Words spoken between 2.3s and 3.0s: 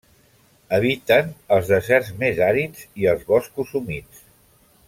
àrids